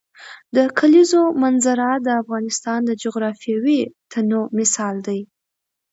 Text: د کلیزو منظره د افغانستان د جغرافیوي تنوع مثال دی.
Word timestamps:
د 0.55 0.57
کلیزو 0.79 1.23
منظره 1.43 1.87
د 2.05 2.07
افغانستان 2.21 2.79
د 2.85 2.91
جغرافیوي 3.03 3.81
تنوع 4.11 4.45
مثال 4.59 4.95
دی. 5.07 5.21